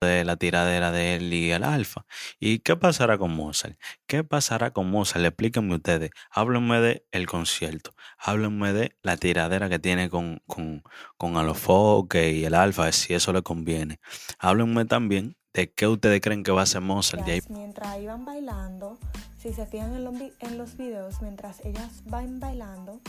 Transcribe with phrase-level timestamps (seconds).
[0.00, 2.04] De la tiradera de él y el alfa.
[2.38, 3.78] ¿Y qué pasará con Mozart?
[4.06, 5.24] ¿Qué pasará con Mozart?
[5.24, 6.10] Explíquenme ustedes.
[6.30, 7.94] Háblenme de el concierto.
[8.18, 10.82] Háblenme de la tiradera que tiene con, con,
[11.16, 13.98] con Alofoque y el alfa, si eso le conviene.
[14.38, 17.40] Háblenme también de qué ustedes creen que va a ser Mozart ahí.
[17.48, 18.98] Mientras iban bailando,
[19.38, 23.00] si se fijan en, los en los videos, mientras ellas van bailando,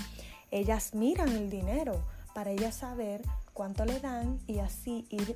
[0.52, 5.36] ellas miran el dinero para ellas saber cuánto le dan y así ir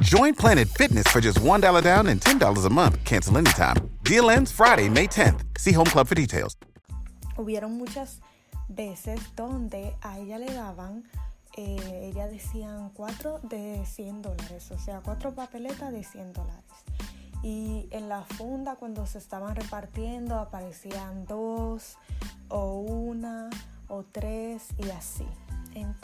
[0.00, 3.04] Join Planet Fitness for just $1 down and $10 a month.
[3.04, 3.76] Cancel anytime.
[4.02, 5.40] Deal ends Friday, May 10th.
[5.58, 6.56] See Home Club for details.
[7.36, 8.20] hubieron muchas
[8.68, 11.04] veces donde a ella le daban,
[11.56, 16.64] eh, ella decían cuatro de 100 dólares, o sea, cuatro papeletas de 100 dólares.
[17.42, 21.98] Y en la funda cuando se estaban repartiendo aparecían dos
[22.48, 23.50] o una
[23.88, 25.26] o tres y así.
[25.74, 26.03] Entonces,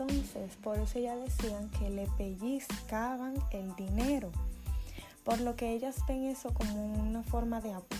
[0.56, 4.30] por eso ella decían que le pellizcaban el dinero,
[5.24, 7.99] por lo que ellas ven eso como una forma de abuso.